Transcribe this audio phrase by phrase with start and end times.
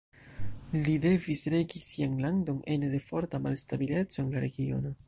[0.87, 4.99] Li devis regi sian landon ene de forta malstabileco en la regiono.